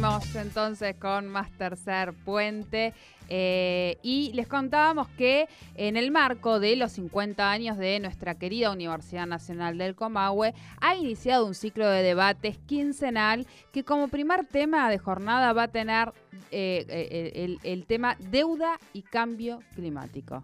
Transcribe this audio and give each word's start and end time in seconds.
Entonces 0.00 0.96
con 0.96 1.28
más 1.28 1.50
tercer 1.58 2.14
puente 2.24 2.94
eh, 3.28 3.98
y 4.02 4.32
les 4.32 4.48
contábamos 4.48 5.08
que 5.08 5.46
en 5.74 5.98
el 5.98 6.10
marco 6.10 6.58
de 6.58 6.74
los 6.76 6.92
50 6.92 7.50
años 7.50 7.76
de 7.76 8.00
nuestra 8.00 8.36
querida 8.36 8.70
Universidad 8.70 9.26
Nacional 9.26 9.76
del 9.76 9.94
Comahue 9.94 10.54
ha 10.80 10.94
iniciado 10.94 11.44
un 11.44 11.54
ciclo 11.54 11.86
de 11.86 12.02
debates 12.02 12.56
quincenal 12.66 13.46
que 13.72 13.84
como 13.84 14.08
primer 14.08 14.46
tema 14.46 14.88
de 14.88 14.96
jornada 14.96 15.52
va 15.52 15.64
a 15.64 15.68
tener 15.68 16.14
eh, 16.50 16.86
eh, 16.88 17.32
el, 17.34 17.58
el, 17.62 17.84
tema 17.84 18.16
deuda 18.30 18.80
y 18.94 19.02
cambio 19.02 19.60
climático. 19.74 20.42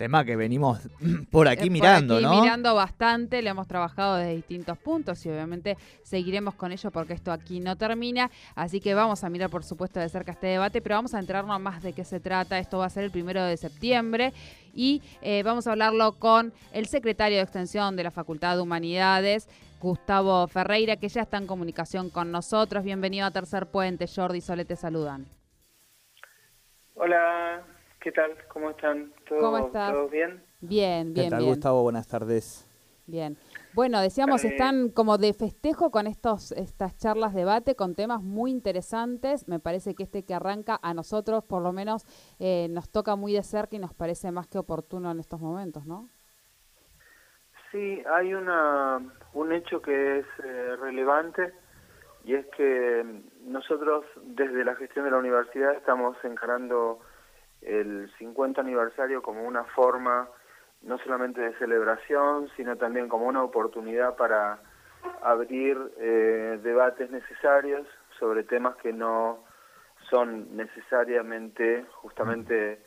Tema 0.00 0.24
que 0.24 0.34
venimos 0.34 0.78
por 1.30 1.46
aquí 1.46 1.68
mirando, 1.68 2.14
por 2.14 2.24
aquí 2.24 2.34
¿no? 2.34 2.40
Mirando 2.40 2.74
bastante, 2.74 3.42
le 3.42 3.50
hemos 3.50 3.68
trabajado 3.68 4.16
desde 4.16 4.34
distintos 4.34 4.78
puntos 4.78 5.26
y 5.26 5.28
obviamente 5.28 5.76
seguiremos 6.04 6.54
con 6.54 6.72
ello 6.72 6.90
porque 6.90 7.12
esto 7.12 7.30
aquí 7.30 7.60
no 7.60 7.76
termina. 7.76 8.30
Así 8.54 8.80
que 8.80 8.94
vamos 8.94 9.24
a 9.24 9.28
mirar, 9.28 9.50
por 9.50 9.62
supuesto, 9.62 10.00
de 10.00 10.08
cerca 10.08 10.32
este 10.32 10.46
debate, 10.46 10.80
pero 10.80 10.94
vamos 10.94 11.12
a 11.12 11.18
enterarnos 11.18 11.60
más 11.60 11.82
de 11.82 11.92
qué 11.92 12.06
se 12.06 12.18
trata. 12.18 12.58
Esto 12.58 12.78
va 12.78 12.86
a 12.86 12.88
ser 12.88 13.04
el 13.04 13.10
primero 13.10 13.44
de 13.44 13.58
septiembre 13.58 14.32
y 14.72 15.02
eh, 15.20 15.42
vamos 15.42 15.66
a 15.66 15.72
hablarlo 15.72 16.12
con 16.12 16.54
el 16.72 16.86
secretario 16.86 17.36
de 17.36 17.42
Extensión 17.42 17.94
de 17.94 18.04
la 18.04 18.10
Facultad 18.10 18.56
de 18.56 18.62
Humanidades. 18.62 19.50
Gustavo 19.82 20.46
Ferreira, 20.46 20.96
que 20.96 21.10
ya 21.10 21.20
está 21.20 21.36
en 21.36 21.46
comunicación 21.46 22.08
con 22.08 22.32
nosotros. 22.32 22.84
Bienvenido 22.84 23.26
a 23.26 23.32
Tercer 23.32 23.66
Puente. 23.66 24.06
Jordi 24.06 24.38
y 24.38 24.40
Sole 24.40 24.64
te 24.64 24.76
saludan. 24.76 25.26
Hola, 26.94 27.66
¿Qué 28.00 28.12
tal? 28.12 28.34
¿Cómo 28.48 28.70
están? 28.70 29.12
¿Todo, 29.28 29.40
¿Cómo 29.40 29.58
estás? 29.58 29.92
¿todo 29.92 30.08
bien? 30.08 30.42
Bien, 30.60 31.12
bien, 31.12 31.26
¿Qué 31.26 31.30
tal, 31.30 31.40
bien. 31.40 31.50
Gustavo? 31.50 31.82
Buenas 31.82 32.08
tardes. 32.08 32.66
Bien. 33.06 33.36
Bueno, 33.74 34.00
decíamos, 34.00 34.44
Eh, 34.44 34.48
están 34.48 34.88
como 34.88 35.18
de 35.18 35.34
festejo 35.34 35.90
con 35.90 36.06
estos 36.06 36.52
estas 36.52 36.96
charlas 36.96 37.34
debate 37.34 37.74
con 37.74 37.94
temas 37.94 38.22
muy 38.22 38.52
interesantes. 38.52 39.48
Me 39.48 39.58
parece 39.58 39.94
que 39.94 40.04
este 40.04 40.24
que 40.24 40.32
arranca 40.32 40.78
a 40.82 40.94
nosotros, 40.94 41.44
por 41.44 41.60
lo 41.62 41.72
menos, 41.72 42.04
eh, 42.38 42.68
nos 42.70 42.90
toca 42.90 43.16
muy 43.16 43.34
de 43.34 43.42
cerca 43.42 43.76
y 43.76 43.78
nos 43.80 43.92
parece 43.92 44.30
más 44.32 44.46
que 44.46 44.58
oportuno 44.58 45.10
en 45.10 45.18
estos 45.18 45.40
momentos, 45.40 45.84
¿no? 45.86 46.08
Sí, 47.70 48.02
hay 48.14 48.32
una, 48.32 48.98
un 49.34 49.52
hecho 49.52 49.82
que 49.82 50.20
es 50.20 50.26
eh, 50.42 50.76
relevante 50.76 51.52
y 52.24 52.34
es 52.34 52.46
que 52.56 53.22
nosotros 53.44 54.04
desde 54.22 54.64
la 54.64 54.74
gestión 54.76 55.04
de 55.04 55.10
la 55.10 55.18
universidad 55.18 55.74
estamos 55.74 56.16
encarando 56.24 57.00
el 57.62 58.10
50 58.18 58.60
aniversario 58.60 59.22
como 59.22 59.44
una 59.44 59.64
forma 59.64 60.28
no 60.82 60.98
solamente 60.98 61.40
de 61.40 61.54
celebración, 61.58 62.48
sino 62.56 62.76
también 62.76 63.08
como 63.08 63.26
una 63.26 63.42
oportunidad 63.42 64.16
para 64.16 64.60
abrir 65.22 65.76
eh, 65.98 66.58
debates 66.62 67.10
necesarios 67.10 67.86
sobre 68.18 68.44
temas 68.44 68.76
que 68.76 68.92
no 68.92 69.44
son 70.08 70.56
necesariamente 70.56 71.84
justamente 71.92 72.82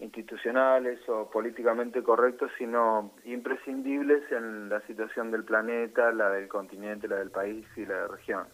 institucionales 0.00 1.00
o 1.08 1.28
políticamente 1.30 2.02
correctos, 2.02 2.50
sino 2.56 3.12
imprescindibles 3.24 4.30
en 4.30 4.68
la 4.68 4.80
situación 4.82 5.30
del 5.30 5.44
planeta, 5.44 6.12
la 6.12 6.30
del 6.30 6.48
continente, 6.48 7.08
la 7.08 7.16
del 7.16 7.30
país 7.30 7.66
y 7.76 7.84
la 7.84 8.02
de 8.02 8.08
región. 8.08 8.46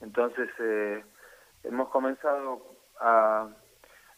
Entonces, 0.00 0.50
eh, 0.58 1.02
hemos 1.64 1.88
comenzado 1.88 2.62
a 3.00 3.48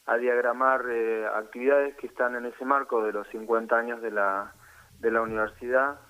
a 0.08 0.16
diagramar 0.16 0.84
eh, 0.88 1.26
actividades 1.26 1.94
que 1.96 2.06
están 2.06 2.34
en 2.34 2.46
ese 2.46 2.64
marco 2.64 3.04
de 3.04 3.12
los 3.12 3.28
50 3.28 3.76
años 3.76 4.02
de 4.02 4.10
la, 4.10 4.52
de 5.00 5.10
la 5.10 5.20
universidad, 5.20 6.00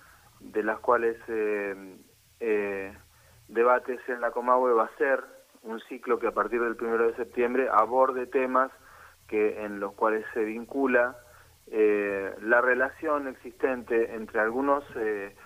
de 0.40 0.62
las 0.62 0.78
cuales 0.78 1.16
eh, 1.28 1.96
eh, 2.40 2.96
debates 3.48 4.00
en 4.08 4.20
la 4.20 4.30
Comahue 4.30 4.72
va 4.72 4.84
a 4.84 4.96
ser 4.98 5.24
un 5.62 5.80
ciclo 5.80 6.18
que 6.18 6.28
a 6.28 6.32
partir 6.32 6.60
del 6.62 6.76
1 6.80 7.08
de 7.08 7.16
septiembre 7.16 7.68
aborde 7.70 8.26
temas 8.26 8.70
que 9.26 9.64
en 9.64 9.80
los 9.80 9.92
cuales 9.94 10.24
se 10.32 10.44
vincula 10.44 11.16
eh, 11.70 12.34
la 12.40 12.60
relación 12.60 13.28
existente 13.28 14.14
entre 14.14 14.40
algunos 14.40 14.84
eh, 14.96 15.36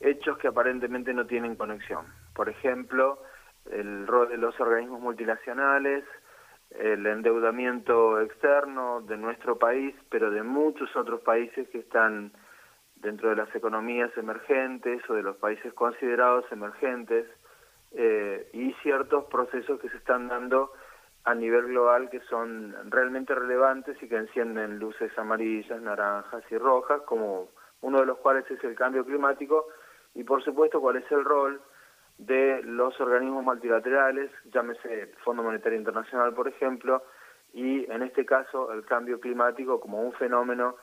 hechos 0.00 0.38
que 0.38 0.48
aparentemente 0.48 1.12
no 1.12 1.26
tienen 1.26 1.56
conexión. 1.56 2.06
Por 2.34 2.48
ejemplo, 2.48 3.20
el 3.70 4.06
rol 4.06 4.28
de 4.28 4.36
los 4.36 4.58
organismos 4.60 5.00
multinacionales, 5.00 6.04
el 6.78 7.06
endeudamiento 7.06 8.20
externo 8.20 9.00
de 9.02 9.16
nuestro 9.16 9.58
país, 9.58 9.94
pero 10.10 10.30
de 10.30 10.42
muchos 10.42 10.94
otros 10.96 11.20
países 11.20 11.68
que 11.68 11.78
están 11.78 12.32
dentro 12.96 13.30
de 13.30 13.36
las 13.36 13.54
economías 13.54 14.10
emergentes 14.16 15.02
o 15.08 15.14
de 15.14 15.22
los 15.22 15.36
países 15.36 15.72
considerados 15.74 16.44
emergentes, 16.50 17.26
eh, 17.96 18.48
y 18.52 18.72
ciertos 18.82 19.26
procesos 19.26 19.78
que 19.80 19.88
se 19.88 19.98
están 19.98 20.26
dando 20.26 20.72
a 21.22 21.34
nivel 21.34 21.66
global 21.66 22.10
que 22.10 22.20
son 22.22 22.74
realmente 22.90 23.34
relevantes 23.34 24.02
y 24.02 24.08
que 24.08 24.16
encienden 24.16 24.80
luces 24.80 25.16
amarillas, 25.16 25.80
naranjas 25.80 26.42
y 26.50 26.58
rojas, 26.58 27.02
como 27.02 27.50
uno 27.82 28.00
de 28.00 28.06
los 28.06 28.18
cuales 28.18 28.50
es 28.50 28.62
el 28.64 28.74
cambio 28.74 29.04
climático, 29.04 29.68
y 30.14 30.24
por 30.24 30.42
supuesto 30.42 30.80
cuál 30.80 30.96
es 30.96 31.10
el 31.12 31.24
rol 31.24 31.60
de 32.18 32.62
los 32.62 32.98
organismos 33.00 33.44
multilaterales, 33.44 34.30
llámese 34.52 35.08
Fondo 35.24 35.42
Monetario 35.42 35.78
Internacional, 35.78 36.32
por 36.34 36.48
ejemplo, 36.48 37.02
y 37.52 37.90
en 37.90 38.02
este 38.02 38.24
caso 38.24 38.72
el 38.72 38.84
cambio 38.84 39.20
climático 39.20 39.80
como 39.80 40.02
un 40.02 40.12
fenómeno 40.12 40.76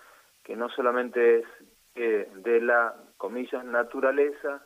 que 0.43 0.55
no 0.55 0.69
solamente 0.69 1.39
es 1.39 1.45
eh, 1.95 2.29
de 2.35 2.61
la, 2.61 2.95
comillas, 3.17 3.63
naturaleza, 3.65 4.63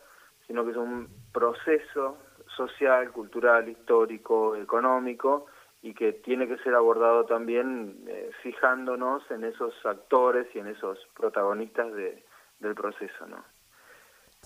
sino 0.47 0.63
que 0.63 0.71
es 0.71 0.77
un 0.77 1.09
proceso 1.31 2.17
social, 2.55 3.11
cultural, 3.11 3.67
histórico, 3.67 4.55
económico, 4.55 5.47
y 5.81 5.93
que 5.93 6.13
tiene 6.13 6.47
que 6.47 6.57
ser 6.57 6.73
abordado 6.73 7.25
también 7.25 8.05
eh, 8.07 8.31
fijándonos 8.41 9.29
en 9.29 9.43
esos 9.43 9.73
actores 9.85 10.47
y 10.55 10.59
en 10.59 10.67
esos 10.67 10.97
protagonistas 11.15 11.93
de, 11.93 12.23
del 12.59 12.73
proceso, 12.73 13.27
¿no? 13.27 13.43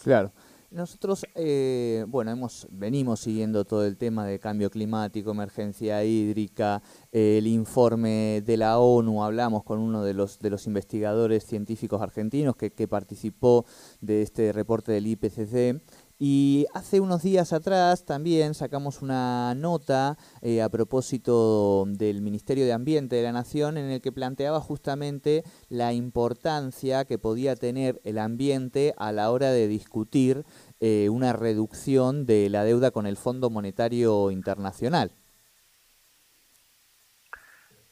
Claro. 0.04 0.32
Nosotros, 0.72 1.26
eh, 1.34 2.06
bueno, 2.08 2.30
hemos 2.30 2.68
venimos 2.70 3.22
siguiendo 3.22 3.66
todo 3.66 3.88
el 3.88 3.98
tema 3.98 4.28
de 4.28 4.40
cambio 4.40 4.70
climático, 4.70 5.32
emergencia 5.32 6.04
hídrica, 6.04 6.84
eh, 7.12 7.40
el 7.40 7.48
informe 7.48 8.44
de 8.46 8.56
la 8.56 8.78
ONU. 8.78 9.24
Hablamos 9.24 9.64
con 9.64 9.80
uno 9.80 10.04
de 10.04 10.14
los 10.14 10.38
de 10.38 10.52
los 10.52 10.68
investigadores 10.68 11.44
científicos 11.44 12.04
argentinos 12.04 12.56
que, 12.56 12.72
que 12.72 12.88
participó 12.88 13.66
de 14.00 14.22
este 14.22 14.52
reporte 14.52 14.92
del 14.92 15.08
IPCC. 15.08 15.82
Y 16.22 16.66
hace 16.74 17.00
unos 17.00 17.24
días 17.24 17.54
atrás 17.54 18.06
también 18.06 18.54
sacamos 18.54 19.02
una 19.02 19.56
nota 19.56 20.18
eh, 20.42 20.62
a 20.62 20.68
propósito 20.68 21.86
del 21.88 22.22
Ministerio 22.22 22.66
de 22.66 22.74
Ambiente 22.74 23.16
de 23.16 23.24
la 23.24 23.32
Nación 23.32 23.78
en 23.78 23.90
el 23.90 24.02
que 24.02 24.12
planteaba 24.12 24.60
justamente 24.60 25.44
la 25.70 25.94
importancia 25.94 27.06
que 27.06 27.18
podía 27.18 27.56
tener 27.56 28.02
el 28.04 28.18
ambiente 28.18 28.94
a 28.98 29.14
la 29.14 29.32
hora 29.32 29.52
de 29.52 29.70
discutir 29.70 30.44
eh, 30.82 31.08
una 31.10 31.32
reducción 31.32 32.26
de 32.26 32.50
la 32.50 32.66
deuda 32.66 32.92
con 32.92 33.08
el 33.08 33.16
Fondo 33.16 33.50
Monetario 33.50 34.30
Internacional. 34.30 35.12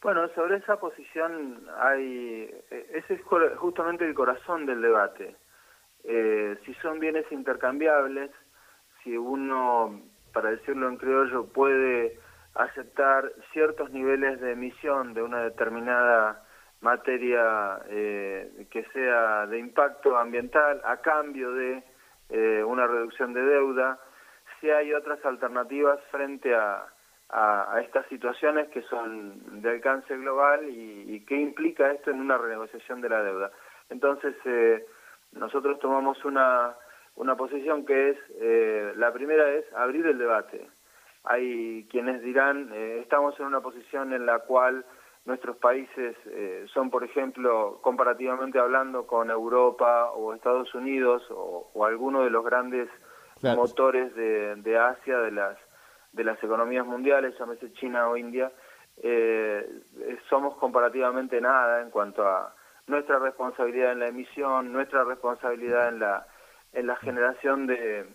Bueno, 0.01 0.27
sobre 0.35 0.57
esa 0.57 0.77
posición 0.81 1.65
hay, 1.79 2.49
eh, 2.71 2.91
ese 2.93 3.13
es 3.13 3.21
justamente 3.57 4.05
el 4.05 4.13
corazón 4.13 4.65
del 4.65 4.81
debate. 4.81 5.37
Eh, 6.09 6.57
si 6.65 6.73
son 6.75 6.99
bienes 6.99 7.29
intercambiables, 7.31 8.31
si 9.03 9.17
uno, 9.17 10.01
para 10.33 10.51
decirlo 10.51 10.87
en 10.87 10.95
criollo, 10.95 11.47
puede 11.47 12.17
aceptar 12.55 13.29
ciertos 13.51 13.91
niveles 13.91 14.39
de 14.39 14.53
emisión 14.53 15.13
de 15.13 15.21
una 15.21 15.43
determinada 15.43 16.43
materia 16.79 17.79
eh, 17.89 18.67
que 18.71 18.83
sea 18.93 19.47
de 19.47 19.59
impacto 19.59 20.17
ambiental 20.17 20.81
a 20.85 20.97
cambio 20.97 21.51
de 21.51 21.83
eh, 22.29 22.63
una 22.63 22.87
reducción 22.87 23.33
de 23.33 23.41
deuda, 23.41 23.99
si 24.59 24.69
hay 24.69 24.93
otras 24.93 25.23
alternativas 25.25 25.99
frente 26.09 26.55
a, 26.55 26.85
a, 27.29 27.81
estas 27.81 28.05
situaciones 28.07 28.69
que 28.69 28.81
son 28.83 29.61
de 29.61 29.69
alcance 29.71 30.15
global 30.17 30.69
y, 30.69 31.15
y 31.15 31.25
qué 31.25 31.35
implica 31.35 31.91
esto 31.91 32.11
en 32.11 32.21
una 32.21 32.37
renegociación 32.37 33.01
de 33.01 33.09
la 33.09 33.23
deuda. 33.23 33.51
Entonces, 33.89 34.35
eh, 34.45 34.85
nosotros 35.31 35.79
tomamos 35.79 36.23
una, 36.25 36.75
una 37.15 37.35
posición 37.35 37.85
que 37.85 38.09
es, 38.09 38.17
eh, 38.39 38.93
la 38.95 39.11
primera 39.13 39.49
es 39.53 39.65
abrir 39.73 40.05
el 40.05 40.17
debate. 40.17 40.69
Hay 41.23 41.87
quienes 41.91 42.21
dirán, 42.21 42.71
eh, 42.73 42.99
estamos 43.01 43.39
en 43.39 43.47
una 43.47 43.61
posición 43.61 44.13
en 44.13 44.25
la 44.25 44.39
cual 44.39 44.85
nuestros 45.25 45.57
países 45.57 46.15
eh, 46.25 46.65
son, 46.73 46.89
por 46.89 47.03
ejemplo, 47.03 47.79
comparativamente 47.81 48.59
hablando 48.59 49.05
con 49.05 49.29
Europa 49.29 50.11
o 50.11 50.33
Estados 50.33 50.73
Unidos 50.73 51.23
o, 51.29 51.69
o 51.73 51.85
alguno 51.85 52.23
de 52.23 52.29
los 52.29 52.45
grandes 52.45 52.89
claro. 53.41 53.57
motores 53.57 54.15
de, 54.15 54.55
de, 54.55 54.77
Asia, 54.77 55.19
de 55.19 55.31
las, 55.31 55.57
de 56.13 56.23
las 56.23 56.41
economías 56.41 56.85
mundiales, 56.85 57.37
llámese 57.37 57.73
China 57.73 58.07
o 58.09 58.15
India, 58.15 58.51
eh, 59.03 59.81
somos 60.29 60.55
comparativamente 60.55 61.39
nada 61.39 61.81
en 61.81 61.91
cuanto 61.91 62.25
a 62.25 62.55
nuestra 62.87 63.19
responsabilidad 63.19 63.91
en 63.91 63.99
la 63.99 64.07
emisión, 64.07 64.71
nuestra 64.71 65.03
responsabilidad 65.03 65.89
en 65.89 65.99
la, 65.99 66.27
en 66.73 66.87
la 66.87 66.95
generación 66.97 67.67
de, 67.67 68.05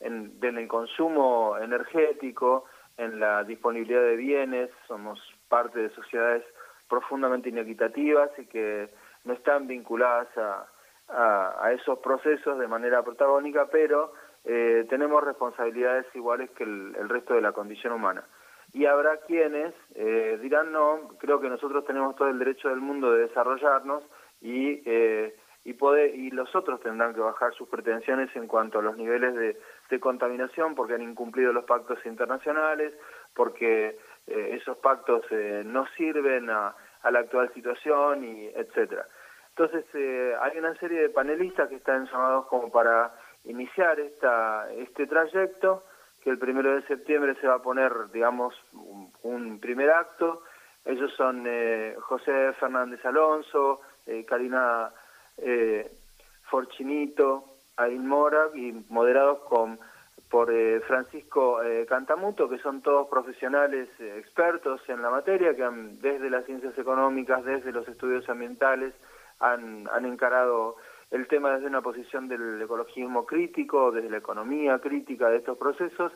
en, 0.00 0.40
del 0.40 0.66
consumo 0.68 1.56
energético, 1.58 2.64
en 2.96 3.20
la 3.20 3.44
disponibilidad 3.44 4.02
de 4.02 4.16
bienes, 4.16 4.70
somos 4.86 5.20
parte 5.48 5.80
de 5.80 5.90
sociedades 5.90 6.44
profundamente 6.88 7.48
inequitativas 7.48 8.30
y 8.38 8.46
que 8.46 8.90
no 9.24 9.32
están 9.34 9.66
vinculadas 9.66 10.28
a, 10.36 10.66
a, 11.08 11.72
esos 11.72 11.98
procesos 11.98 12.58
de 12.58 12.68
manera 12.68 13.02
protagónica, 13.02 13.66
pero 13.66 14.12
eh, 14.44 14.86
tenemos 14.88 15.22
responsabilidades 15.24 16.06
iguales 16.14 16.50
que 16.50 16.64
el, 16.64 17.08
resto 17.08 17.34
de 17.34 17.40
la 17.40 17.52
condición 17.52 17.92
humana. 17.92 18.24
Y 18.72 18.86
habrá 18.86 19.16
quienes 19.26 19.74
eh, 19.94 20.38
dirán, 20.40 20.72
no, 20.72 21.08
creo 21.18 21.40
que 21.40 21.48
nosotros 21.48 21.84
tenemos 21.84 22.14
todo 22.16 22.28
el 22.28 22.38
derecho 22.38 22.68
del 22.68 22.80
mundo 22.80 23.12
de 23.12 23.26
desarrollarnos 23.26 24.04
y, 24.40 24.82
eh, 24.84 25.34
y, 25.64 25.72
poder, 25.74 26.14
y 26.14 26.30
los 26.30 26.54
otros 26.54 26.80
tendrán 26.80 27.14
que 27.14 27.20
bajar 27.20 27.52
sus 27.54 27.68
pretensiones 27.68 28.34
en 28.36 28.46
cuanto 28.46 28.78
a 28.78 28.82
los 28.82 28.96
niveles 28.96 29.34
de, 29.34 29.56
de 29.90 30.00
contaminación 30.00 30.74
porque 30.74 30.94
han 30.94 31.02
incumplido 31.02 31.52
los 31.52 31.64
pactos 31.64 31.98
internacionales, 32.06 32.94
porque 33.34 33.98
esos 34.26 34.76
pactos 34.78 35.24
no 35.64 35.86
sirven 35.96 36.50
a, 36.50 36.74
a, 37.02 37.10
la 37.10 37.20
actual 37.20 37.52
situación, 37.52 38.24
y 38.24 38.46
etcétera. 38.54 39.06
Entonces, 39.60 39.84
eh, 39.94 40.34
hay 40.40 40.58
una 40.58 40.74
serie 40.76 41.02
de 41.02 41.10
panelistas 41.10 41.68
que 41.68 41.76
están 41.76 42.06
llamados 42.06 42.46
como 42.46 42.70
para 42.70 43.12
iniciar 43.44 44.00
esta, 44.00 44.72
este 44.72 45.06
trayecto, 45.06 45.84
que 46.22 46.30
el 46.30 46.38
primero 46.38 46.74
de 46.74 46.82
septiembre 46.86 47.34
se 47.40 47.46
va 47.46 47.56
a 47.56 47.62
poner, 47.62 47.92
digamos, 48.10 48.54
un, 49.22 49.60
primer 49.60 49.90
acto. 49.90 50.42
Ellos 50.84 51.12
son 51.14 51.44
eh, 51.46 51.94
José 52.00 52.54
Fernández 52.54 53.04
Alonso, 53.04 53.80
eh, 54.10 54.24
Karina 54.24 54.90
eh, 55.38 55.90
Forchinito, 56.50 57.44
Ain 57.76 58.06
Mora, 58.06 58.48
y 58.54 58.72
moderados 58.88 59.40
con, 59.40 59.78
por 60.28 60.52
Francisco 60.82 61.60
Cantamuto, 61.88 62.48
que 62.48 62.58
son 62.58 62.82
todos 62.82 63.08
profesionales 63.08 63.88
expertos 63.98 64.80
en 64.88 65.00
la 65.00 65.10
materia, 65.10 65.54
que 65.56 65.64
han, 65.64 66.00
desde 66.00 66.28
las 66.28 66.44
ciencias 66.44 66.76
económicas, 66.76 67.44
desde 67.44 67.72
los 67.72 67.88
estudios 67.88 68.28
ambientales, 68.28 68.94
han, 69.38 69.88
han 69.92 70.04
encarado 70.04 70.76
el 71.10 71.26
tema 71.26 71.54
desde 71.54 71.66
una 71.66 71.82
posición 71.82 72.28
del 72.28 72.60
ecologismo 72.62 73.26
crítico, 73.26 73.90
desde 73.90 74.10
la 74.10 74.18
economía 74.18 74.78
crítica 74.78 75.28
de 75.28 75.38
estos 75.38 75.58
procesos, 75.58 76.12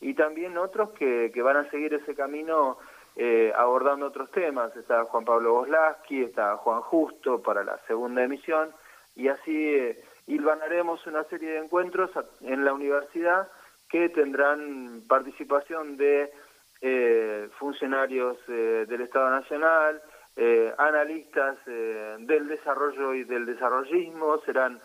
y 0.00 0.14
también 0.14 0.58
otros 0.58 0.90
que, 0.90 1.30
que 1.32 1.42
van 1.42 1.56
a 1.56 1.70
seguir 1.70 1.94
ese 1.94 2.14
camino 2.14 2.78
eh, 3.16 3.52
abordando 3.56 4.06
otros 4.06 4.30
temas. 4.30 4.76
Está 4.76 5.04
Juan 5.04 5.24
Pablo 5.24 5.54
Boslaski, 5.54 6.22
está 6.22 6.56
Juan 6.58 6.82
Justo 6.82 7.42
para 7.42 7.64
la 7.64 7.78
segunda 7.86 8.22
emisión, 8.22 8.72
y 9.14 9.28
así 9.28 9.74
eh, 9.74 10.04
hilvanaremos 10.26 11.06
una 11.06 11.24
serie 11.24 11.50
de 11.52 11.58
encuentros 11.58 12.10
en 12.42 12.64
la 12.64 12.72
universidad 12.72 13.48
que 13.88 14.08
tendrán 14.08 15.02
participación 15.08 15.96
de 15.96 16.32
eh, 16.80 17.48
funcionarios 17.58 18.36
eh, 18.48 18.84
del 18.88 19.02
Estado 19.02 19.30
Nacional, 19.30 20.02
eh, 20.36 20.74
analistas 20.76 21.56
eh, 21.66 22.16
del 22.20 22.48
desarrollo 22.48 23.14
y 23.14 23.24
del 23.24 23.46
desarrollismo, 23.46 24.38
serán 24.38 24.80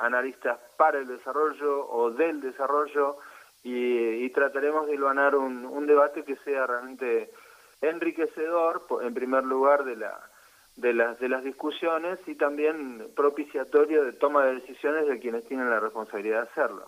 analistas 0.00 0.58
para 0.76 0.98
el 0.98 1.06
desarrollo 1.06 1.88
o 1.88 2.10
del 2.10 2.42
desarrollo 2.42 3.16
y, 3.62 4.28
trataremos 4.30 4.86
de 4.86 4.94
iluminar 4.94 5.34
un, 5.34 5.66
un, 5.66 5.86
debate 5.86 6.22
que 6.22 6.36
sea 6.36 6.66
realmente 6.66 7.30
enriquecedor, 7.80 8.82
en 9.02 9.12
primer 9.12 9.44
lugar, 9.44 9.84
de, 9.84 9.96
la, 9.96 10.18
de, 10.76 10.94
las, 10.94 11.18
de 11.18 11.28
las 11.28 11.44
discusiones 11.44 12.18
y 12.26 12.36
también 12.36 13.08
propiciatorio 13.14 14.04
de 14.04 14.12
toma 14.12 14.46
de 14.46 14.54
decisiones 14.56 15.06
de 15.06 15.18
quienes 15.18 15.46
tienen 15.46 15.68
la 15.68 15.80
responsabilidad 15.80 16.42
de 16.42 16.48
hacerlo. 16.48 16.86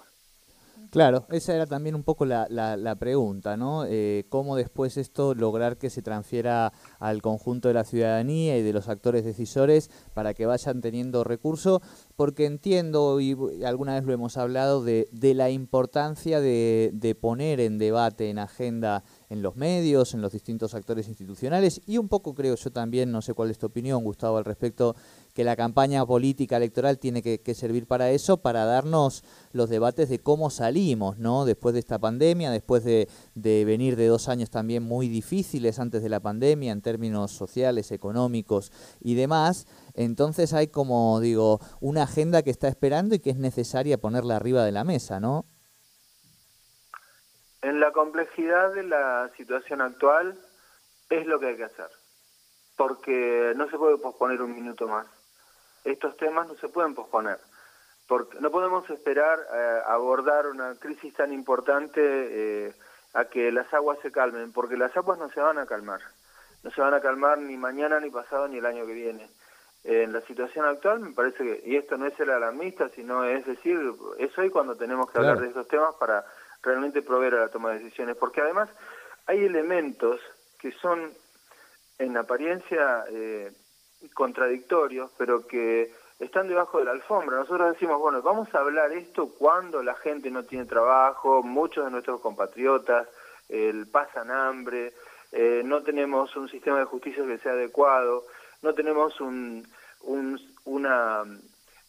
Claro, 0.92 1.24
esa 1.30 1.54
era 1.54 1.64
también 1.64 1.94
un 1.94 2.02
poco 2.02 2.26
la, 2.26 2.46
la, 2.50 2.94
pregunta, 2.96 3.56
¿no? 3.56 3.86
Eh, 3.86 4.26
¿Cómo 4.28 4.56
después 4.56 4.98
esto 4.98 5.34
lograr 5.34 5.78
que 5.78 5.88
se 5.88 6.02
transfiera 6.02 6.74
al 6.98 7.22
conjunto 7.22 7.68
de 7.68 7.74
la 7.74 7.84
ciudadanía 7.84 8.58
y 8.58 8.62
de 8.62 8.74
los 8.74 8.88
actores 8.88 9.24
decisores 9.24 9.90
para 10.12 10.34
que 10.34 10.44
vayan 10.44 10.82
teniendo 10.82 11.24
recurso? 11.24 11.80
Porque 12.14 12.44
entiendo, 12.44 13.20
y 13.20 13.34
alguna 13.64 13.94
vez 13.94 14.04
lo 14.04 14.12
hemos 14.12 14.36
hablado, 14.36 14.84
de, 14.84 15.08
de 15.12 15.32
la 15.32 15.48
importancia 15.48 16.42
de, 16.42 16.90
de 16.92 17.14
poner 17.14 17.60
en 17.60 17.78
debate, 17.78 18.28
en 18.28 18.38
agenda, 18.38 19.02
en 19.30 19.40
los 19.40 19.56
medios, 19.56 20.12
en 20.12 20.20
los 20.20 20.32
distintos 20.32 20.74
actores 20.74 21.08
institucionales 21.08 21.80
y 21.86 21.96
un 21.96 22.08
poco 22.08 22.34
creo 22.34 22.54
yo 22.54 22.70
también, 22.70 23.10
no 23.10 23.22
sé 23.22 23.32
cuál 23.32 23.50
es 23.50 23.56
tu 23.56 23.64
opinión, 23.64 24.04
Gustavo, 24.04 24.36
al 24.36 24.44
respecto, 24.44 24.94
que 25.34 25.44
la 25.44 25.56
campaña 25.56 26.04
política 26.04 26.58
electoral 26.58 26.98
tiene 26.98 27.22
que, 27.22 27.54
servir 27.54 27.86
para 27.86 28.10
eso, 28.10 28.42
para 28.42 28.64
darnos 28.64 29.24
los 29.52 29.70
debates 29.70 30.08
de 30.10 30.18
cómo 30.18 30.50
salimos, 30.50 31.18
¿no? 31.18 31.44
Después 31.44 31.72
de 31.72 31.80
esta 31.80 31.98
pandemia, 31.98 32.50
después 32.50 32.84
de, 32.84 33.08
venir 33.34 33.96
de 33.96 34.08
dos 34.08 34.28
años 34.28 34.50
también 34.50 34.82
muy 34.82 35.08
difíciles 35.08 35.78
antes 35.78 36.02
de 36.02 36.08
la 36.10 36.20
pandemia 36.20 36.72
en 36.72 36.82
términos 36.82 37.32
sociales, 37.32 37.92
económicos 37.92 38.72
y 39.00 39.14
demás. 39.14 39.66
Entonces 39.94 40.52
hay 40.52 40.68
como, 40.68 41.18
digo, 41.20 41.60
una 41.80 42.02
agenda 42.02 42.42
que 42.42 42.50
está 42.50 42.68
esperando 42.68 43.14
y 43.14 43.20
que 43.20 43.30
es 43.30 43.38
necesaria 43.38 43.98
ponerla 43.98 44.36
arriba 44.36 44.64
de 44.64 44.72
la 44.72 44.84
mesa, 44.84 45.18
¿no? 45.18 45.46
En 47.62 47.80
la 47.80 47.92
complejidad 47.92 48.74
de 48.74 48.82
la 48.82 49.30
situación 49.36 49.80
actual 49.80 50.38
es 51.08 51.26
lo 51.26 51.38
que 51.38 51.46
hay 51.46 51.56
que 51.56 51.64
hacer, 51.64 51.88
porque 52.76 53.52
no 53.56 53.70
se 53.70 53.78
puede 53.78 53.98
posponer 53.98 54.42
un 54.42 54.54
minuto 54.54 54.88
más 54.88 55.06
estos 55.84 56.16
temas 56.16 56.48
no 56.48 56.54
se 56.56 56.68
pueden 56.68 56.94
posponer. 56.94 57.38
Porque 58.06 58.38
no 58.40 58.50
podemos 58.50 58.88
esperar 58.90 59.38
eh, 59.52 59.80
abordar 59.86 60.46
una 60.46 60.74
crisis 60.76 61.14
tan 61.14 61.32
importante 61.32 62.00
eh, 62.00 62.74
a 63.14 63.24
que 63.26 63.52
las 63.52 63.72
aguas 63.72 63.98
se 64.02 64.10
calmen, 64.10 64.52
porque 64.52 64.76
las 64.76 64.96
aguas 64.96 65.18
no 65.18 65.30
se 65.30 65.40
van 65.40 65.58
a 65.58 65.66
calmar. 65.66 66.00
No 66.62 66.70
se 66.70 66.80
van 66.80 66.94
a 66.94 67.00
calmar 67.00 67.38
ni 67.38 67.56
mañana, 67.56 68.00
ni 68.00 68.10
pasado, 68.10 68.48
ni 68.48 68.58
el 68.58 68.66
año 68.66 68.86
que 68.86 68.94
viene. 68.94 69.28
en 69.84 70.12
la 70.12 70.20
situación 70.22 70.64
actual 70.64 71.00
me 71.00 71.12
parece 71.12 71.38
que, 71.38 71.62
y 71.68 71.76
esto 71.76 71.96
no 71.96 72.06
es 72.06 72.18
el 72.20 72.30
alarmista, 72.30 72.88
sino 72.90 73.24
es 73.24 73.44
decir, 73.44 73.78
es 74.18 74.36
hoy 74.38 74.50
cuando 74.50 74.76
tenemos 74.76 75.10
que 75.10 75.18
hablar 75.18 75.40
de 75.40 75.48
estos 75.48 75.66
temas 75.66 75.94
para 75.96 76.24
realmente 76.62 77.02
proveer 77.02 77.34
a 77.34 77.40
la 77.40 77.48
toma 77.48 77.70
de 77.70 77.80
decisiones, 77.80 78.16
porque 78.16 78.40
además 78.40 78.68
hay 79.26 79.44
elementos 79.44 80.20
que 80.60 80.70
son 80.72 81.12
en 81.98 82.16
apariencia 82.16 83.04
eh, 83.10 83.52
contradictorios, 84.14 85.10
pero 85.16 85.46
que 85.46 85.92
están 86.18 86.48
debajo 86.48 86.78
de 86.78 86.84
la 86.84 86.92
alfombra. 86.92 87.38
Nosotros 87.38 87.72
decimos, 87.72 87.98
bueno, 88.00 88.22
vamos 88.22 88.54
a 88.54 88.58
hablar 88.58 88.92
esto 88.92 89.28
cuando 89.38 89.82
la 89.82 89.94
gente 89.94 90.30
no 90.30 90.44
tiene 90.44 90.66
trabajo, 90.66 91.42
muchos 91.42 91.84
de 91.84 91.90
nuestros 91.90 92.20
compatriotas 92.20 93.08
el, 93.48 93.86
pasan 93.86 94.30
hambre, 94.30 94.92
eh, 95.32 95.62
no 95.64 95.82
tenemos 95.82 96.34
un 96.36 96.48
sistema 96.48 96.78
de 96.78 96.84
justicia 96.84 97.24
que 97.26 97.38
sea 97.38 97.52
adecuado, 97.52 98.24
no 98.62 98.74
tenemos 98.74 99.20
un, 99.20 99.66
un, 100.02 100.40
una, 100.64 101.24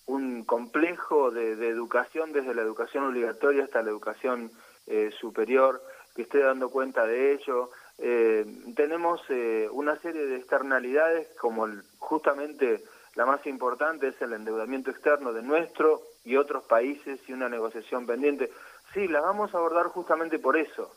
un 0.08 0.44
complejo 0.44 1.32
de, 1.32 1.52
educación 1.70 2.32
desde 2.34 2.54
la 2.54 2.62
educación 2.62 3.06
obligatoria 3.06 3.64
hasta 3.64 3.82
la 3.82 3.90
educación 3.90 4.52
eh, 4.88 5.12
superior 5.20 5.82
que 6.16 6.24
esté 6.24 6.40
dando 6.40 6.70
cuenta 6.70 7.06
de 7.06 7.34
ello. 7.34 7.72
Eh, 7.98 8.46
tenemos 8.76 9.22
eh, 9.30 9.68
una 9.72 9.96
serie 10.00 10.26
de 10.26 10.38
externalidades 10.38 11.28
como 11.40 11.68
justamente 12.00 12.84
la 13.16 13.26
más 13.26 13.46
importante 13.46 14.08
es 14.08 14.22
el 14.22 14.34
endeudamiento 14.34 14.90
externo 14.90 15.34
de 15.34 15.44
nuestro 15.44 16.02
y 16.26 16.36
otros 16.36 16.64
países 16.64 17.20
y 17.28 17.34
una 17.34 17.48
negociación 17.48 18.08
pendiente. 18.08 18.52
Sí, 18.94 19.08
la 19.08 19.22
vamos 19.22 19.54
a 19.54 19.58
abordar 19.58 19.88
justamente 19.88 20.40
por 20.40 20.58
eso, 20.58 20.92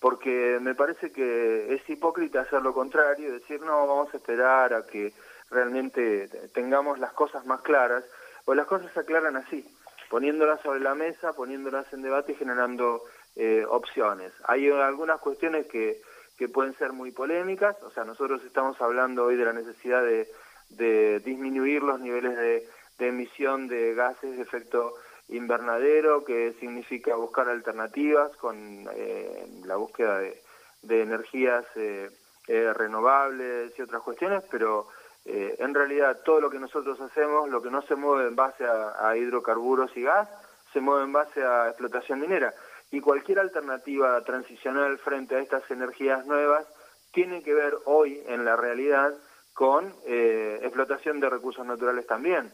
porque 0.00 0.58
me 0.60 0.74
parece 0.74 1.10
que 1.10 1.74
es 1.74 1.90
hipócrita 1.90 2.42
hacer 2.42 2.62
lo 2.62 2.72
contrario, 2.72 3.32
decir 3.32 3.60
no, 3.62 3.86
vamos 3.86 4.14
a 4.14 4.16
esperar 4.18 4.74
a 4.74 4.86
que 4.86 5.12
realmente 5.50 6.28
tengamos 6.54 7.00
las 7.00 7.12
cosas 7.12 7.44
más 7.46 7.60
claras, 7.62 8.04
o 8.44 8.54
las 8.54 8.66
cosas 8.66 8.92
se 8.92 9.00
aclaran 9.00 9.36
así, 9.36 9.64
poniéndolas 10.08 10.60
sobre 10.62 10.80
la 10.80 10.94
mesa, 10.94 11.32
poniéndolas 11.32 11.92
en 11.92 12.02
debate 12.02 12.32
y 12.32 12.36
generando 12.36 13.02
eh, 13.34 13.64
opciones. 13.68 14.32
Hay 14.44 14.70
algunas 14.70 15.20
cuestiones 15.20 15.66
que 15.66 16.00
que 16.40 16.48
pueden 16.48 16.74
ser 16.78 16.94
muy 16.94 17.10
polémicas, 17.10 17.76
o 17.82 17.90
sea, 17.90 18.04
nosotros 18.04 18.42
estamos 18.46 18.80
hablando 18.80 19.26
hoy 19.26 19.36
de 19.36 19.44
la 19.44 19.52
necesidad 19.52 20.02
de, 20.02 20.26
de 20.70 21.20
disminuir 21.20 21.82
los 21.82 22.00
niveles 22.00 22.34
de, 22.34 22.66
emisión 22.98 23.68
de 23.68 23.92
gases 23.94 24.36
de 24.36 24.42
efecto 24.42 24.94
invernadero, 25.28 26.24
que 26.24 26.54
significa 26.58 27.14
buscar 27.14 27.50
alternativas 27.50 28.34
con 28.36 28.88
eh, 28.94 29.46
la 29.66 29.76
búsqueda 29.76 30.18
de, 30.20 30.42
de 30.80 31.02
energías 31.02 31.66
eh, 31.76 32.08
eh, 32.48 32.72
renovables 32.72 33.78
y 33.78 33.82
otras 33.82 34.00
cuestiones, 34.00 34.42
pero 34.50 34.88
en 35.26 35.74
realidad 35.74 36.22
todo 36.24 36.40
lo 36.40 36.48
que 36.48 36.58
nosotros 36.58 36.98
hacemos, 37.02 37.50
lo 37.50 37.60
que 37.60 37.70
no 37.70 37.82
se 37.82 37.94
mueve 37.94 38.28
en 38.28 38.36
base 38.36 38.64
a 38.64 39.14
hidrocarburos 39.14 39.94
y 39.94 40.02
gas, 40.02 40.26
se 40.72 40.80
mueve 40.80 41.04
en 41.04 41.12
base 41.12 41.44
a 41.44 41.68
explotación 41.68 42.18
minera 42.18 42.54
y 42.90 43.00
cualquier 43.00 43.38
alternativa 43.38 44.20
transicional 44.24 44.98
frente 44.98 45.36
a 45.36 45.40
estas 45.40 45.68
energías 45.70 46.26
nuevas 46.26 46.66
tiene 47.12 47.42
que 47.42 47.54
ver 47.54 47.76
hoy 47.84 48.22
en 48.26 48.44
la 48.44 48.56
realidad 48.56 49.14
con 49.52 49.94
eh, 50.06 50.58
explotación 50.62 51.20
de 51.20 51.28
recursos 51.28 51.66
naturales 51.66 52.06
también, 52.06 52.52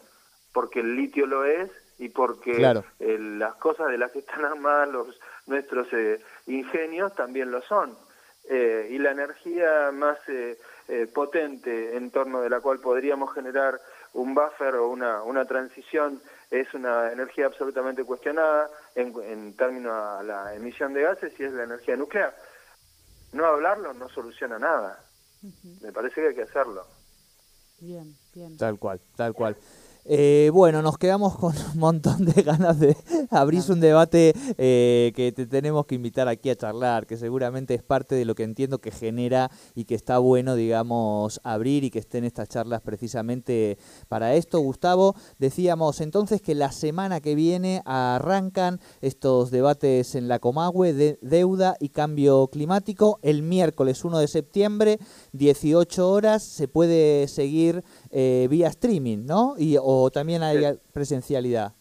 porque 0.52 0.81
el 0.81 0.97
litio 0.97 1.26
lo 1.26 1.45
es 1.45 1.71
y 1.99 2.09
porque 2.11 2.59
las 2.59 3.55
cosas 3.57 3.88
de 3.88 3.99
las 3.99 4.12
que 4.12 4.19
están 4.19 4.45
armadas 4.45 4.88
los 4.88 5.21
nuestros 5.47 5.87
ingenios 6.47 7.14
también 7.14 7.50
lo 7.50 7.62
son. 7.62 7.97
y 8.49 8.99
la 8.99 9.12
energía 9.12 9.90
más 9.93 10.19
potente 11.14 11.97
en 11.97 12.11
torno 12.11 12.40
de 12.40 12.50
la 12.50 12.61
cual 12.61 12.81
podríamos 12.81 13.33
generar 13.33 13.81
un 14.12 14.35
buffer 14.35 14.75
o 14.76 14.88
una, 14.88 15.23
una 15.23 15.45
transición 15.45 16.21
es 16.50 16.73
una 16.75 17.12
energía 17.12 17.47
absolutamente 17.47 18.05
cuestionada 18.05 18.71
en, 18.95 19.12
en 19.23 19.57
términos 19.57 19.93
a 19.93 20.23
la 20.23 20.55
emisión 20.55 20.95
de 20.95 21.03
gases 21.03 21.38
y 21.38 21.45
es 21.45 21.53
la 21.53 21.65
energía 21.65 21.97
nuclear. 21.97 22.35
No 23.33 23.47
hablarlo 23.47 23.93
no 23.95 24.09
soluciona 24.09 24.59
nada. 24.59 25.05
Me 25.81 25.93
parece 25.93 26.21
que 26.21 26.29
hay 26.29 26.35
que 26.35 26.43
hacerlo. 26.43 26.87
Bien, 27.79 28.17
bien. 28.35 28.57
Tal 28.57 28.79
cual, 28.79 29.00
tal 29.17 29.35
cual. 29.35 29.57
Eh, 30.08 30.50
bueno, 30.54 30.82
nos 30.82 30.98
quedamos 30.98 31.36
con 31.36 31.52
un 31.56 31.80
montón 31.80 32.25
de 32.26 32.42
ganas 32.42 32.78
de 32.78 32.96
abrir 33.28 33.64
un 33.68 33.80
debate 33.80 34.34
eh, 34.56 35.12
que 35.16 35.32
te 35.32 35.46
tenemos 35.46 35.86
que 35.86 35.96
invitar 35.96 36.28
aquí 36.28 36.48
a 36.48 36.54
charlar, 36.54 37.08
que 37.08 37.16
seguramente 37.16 37.75
es 37.75 37.82
parte 37.82 38.14
de 38.14 38.25
lo 38.25 38.36
que 38.36 38.44
entiendo 38.44 38.78
que 38.78 38.92
genera 38.92 39.50
y 39.75 39.84
que 39.84 39.96
está 39.96 40.18
bueno, 40.18 40.54
digamos, 40.54 41.40
abrir 41.42 41.82
y 41.82 41.90
que 41.90 41.98
estén 41.98 42.22
estas 42.22 42.48
charlas 42.48 42.82
precisamente 42.82 43.78
para 44.08 44.34
esto. 44.34 44.60
Gustavo, 44.60 45.16
decíamos 45.40 46.00
entonces 46.00 46.40
que 46.40 46.54
la 46.54 46.70
semana 46.70 47.20
que 47.20 47.34
viene 47.34 47.82
arrancan 47.84 48.78
estos 49.00 49.50
debates 49.50 50.14
en 50.14 50.28
la 50.28 50.38
Comahue 50.38 50.92
de 50.92 51.18
deuda 51.20 51.76
y 51.80 51.88
cambio 51.88 52.46
climático. 52.46 53.18
El 53.22 53.42
miércoles 53.42 54.04
1 54.04 54.20
de 54.20 54.28
septiembre, 54.28 55.00
18 55.32 56.08
horas, 56.08 56.44
se 56.44 56.68
puede 56.68 57.26
seguir 57.26 57.82
eh, 58.18 58.49
vía 58.49 58.68
streaming, 58.68 59.26
¿no? 59.26 59.56
Y, 59.58 59.76
¿O 59.78 60.11
también 60.11 60.42
hay 60.42 60.80
presencialidad? 60.90 61.75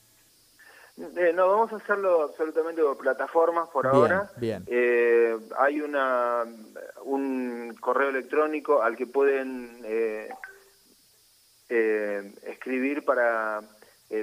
Eh, 0.97 1.31
no, 1.33 1.47
vamos 1.47 1.71
a 1.71 1.77
hacerlo 1.77 2.23
absolutamente 2.23 2.81
por 2.81 2.97
plataformas 2.97 3.69
por 3.69 3.87
ahora. 3.87 4.29
Bien. 4.35 4.65
Eh, 4.67 5.33
hay 5.57 5.79
una 5.79 6.43
un 7.05 7.73
correo 7.79 8.09
electrónico 8.09 8.81
al 8.81 8.97
que 8.97 9.07
pueden 9.07 9.79
escribir 11.69 13.05
para 13.05 13.61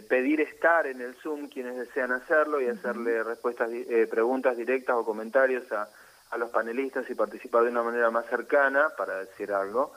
pedir 0.06 0.42
estar 0.42 0.86
en 0.86 1.00
el 1.00 1.14
Zoom 1.14 1.48
quienes 1.48 1.78
desean 1.78 2.12
hacerlo 2.12 2.60
y 2.60 2.66
hacerle 2.66 3.22
respuestas, 3.22 3.70
preguntas 4.10 4.58
directas 4.58 4.96
o 4.96 5.04
comentarios 5.06 5.64
a, 5.72 5.88
a 6.30 6.36
los 6.36 6.50
panelistas 6.50 7.08
y 7.08 7.14
participar 7.14 7.62
de 7.62 7.70
una 7.70 7.82
manera 7.82 8.10
más 8.10 8.26
cercana, 8.26 8.90
para 8.98 9.20
decir 9.20 9.50
algo, 9.50 9.94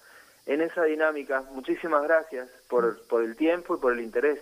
en 0.48 0.62
esa 0.62 0.84
dinámica. 0.84 1.44
Muchísimas 1.52 2.02
gracias 2.04 2.50
por, 2.68 3.06
por 3.08 3.24
el 3.24 3.36
tiempo 3.36 3.76
y 3.76 3.80
por 3.80 3.94
el 3.94 4.02
interés. 4.02 4.40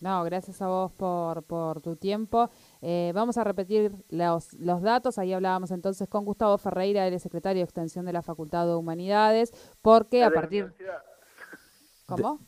No, 0.00 0.24
gracias 0.24 0.60
a 0.60 0.66
vos 0.66 0.90
por, 0.90 1.44
por 1.44 1.80
tu 1.80 1.94
tiempo. 1.94 2.50
Eh, 2.80 3.12
vamos 3.14 3.38
a 3.38 3.44
repetir 3.44 3.92
los, 4.10 4.52
los 4.54 4.82
datos. 4.82 5.16
Ahí 5.16 5.32
hablábamos 5.32 5.70
entonces 5.70 6.08
con 6.08 6.24
Gustavo 6.24 6.58
Ferreira, 6.58 7.06
el 7.06 7.20
secretario 7.20 7.60
de 7.60 7.64
Extensión 7.64 8.04
de 8.04 8.12
la 8.12 8.22
Facultad 8.22 8.66
de 8.66 8.74
Humanidades, 8.74 9.52
porque 9.80 10.24
a 10.24 10.30
partir... 10.30 10.74
¿Cómo? 12.06 12.40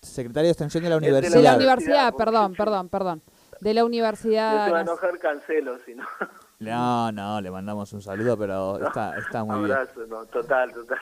secretario 0.00 0.48
de 0.48 0.52
Extensión 0.52 0.84
de 0.84 0.90
la 0.90 0.96
Universidad. 0.96 1.36
De 1.36 1.42
la 1.42 1.56
Universidad, 1.56 2.14
perdón, 2.14 2.54
perdón, 2.54 2.88
perdón 2.88 3.22
de 3.60 3.74
la 3.74 3.84
universidad. 3.84 4.66
se 4.66 4.72
va 4.72 4.78
a 4.78 4.82
enojar, 4.82 5.18
cancelo, 5.18 5.78
si 5.84 5.94
no. 5.94 6.04
No, 6.60 7.12
no, 7.12 7.40
le 7.40 7.50
mandamos 7.50 7.92
un 7.92 8.00
saludo, 8.00 8.38
pero 8.38 8.84
está, 8.86 9.18
está 9.18 9.44
muy 9.44 9.64
bien. 9.64 9.72
Abrazo, 9.72 10.06
no, 10.06 10.24
total, 10.26 10.72
total. 10.72 10.98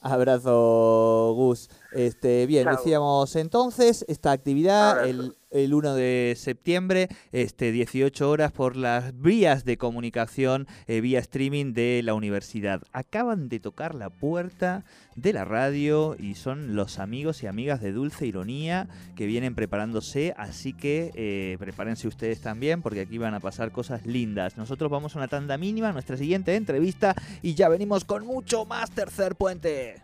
Abrazo, 0.00 1.32
Gus. 1.34 1.68
Este, 1.92 2.46
bien, 2.46 2.68
decíamos 2.68 3.34
entonces, 3.36 4.04
esta 4.08 4.30
actividad 4.32 5.06
el, 5.06 5.34
el, 5.54 5.72
1 5.72 5.94
de 5.94 6.34
septiembre, 6.36 7.08
este, 7.32 7.72
18 7.72 8.28
horas 8.28 8.52
por 8.52 8.76
las 8.76 9.18
vías 9.18 9.64
de 9.64 9.78
comunicación 9.78 10.66
eh, 10.86 11.00
vía 11.00 11.20
streaming 11.20 11.72
de 11.72 12.02
la 12.04 12.14
universidad. 12.14 12.82
Acaban 12.92 13.48
de 13.48 13.60
tocar 13.60 13.94
la 13.94 14.10
puerta 14.10 14.84
de 15.16 15.32
la 15.32 15.44
radio 15.44 16.16
y 16.18 16.34
son 16.34 16.74
los 16.74 16.98
amigos 16.98 17.42
y 17.42 17.46
amigas 17.46 17.80
de 17.80 17.92
Dulce 17.92 18.26
Ironía 18.26 18.88
que 19.16 19.26
vienen 19.26 19.54
preparándose, 19.54 20.34
así 20.36 20.72
que 20.72 21.12
eh, 21.14 21.56
prepárense 21.58 22.08
ustedes 22.08 22.40
también 22.40 22.82
porque 22.82 23.00
aquí 23.00 23.18
van 23.18 23.34
a 23.34 23.40
pasar 23.40 23.72
cosas 23.72 24.04
lindas. 24.06 24.56
Nosotros 24.56 24.90
vamos 24.90 25.14
a 25.14 25.18
una 25.18 25.28
tanda 25.28 25.56
mínima, 25.56 25.92
nuestra 25.92 26.16
siguiente 26.16 26.54
entrevista 26.56 27.14
y 27.42 27.54
ya 27.54 27.68
venimos 27.68 28.04
con 28.04 28.26
mucho 28.26 28.64
más 28.64 28.90
tercer 28.90 29.36
puente. 29.36 30.02